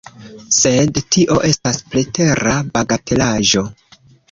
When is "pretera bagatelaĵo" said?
1.93-3.67